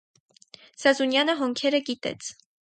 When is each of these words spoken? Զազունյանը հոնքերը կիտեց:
Զազունյանը 0.83 1.35
հոնքերը 1.43 1.83
կիտեց: 1.91 2.33